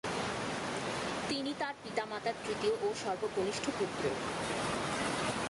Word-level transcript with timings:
তিনি 1.29 1.51
তার 1.59 1.75
পিতা 1.83 2.05
মাতার 2.05 2.33
তৃতীয় 2.45 2.73
ও 2.81 2.87
সর্বকনিষ্ঠ 3.05 3.65
পুত্র। 3.79 4.03